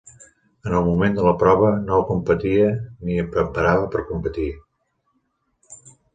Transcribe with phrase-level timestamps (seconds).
[0.69, 4.51] En el moment de la prova, no competia ni em preparava per competir.